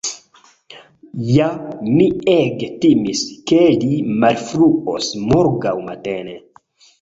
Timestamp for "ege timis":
2.35-3.21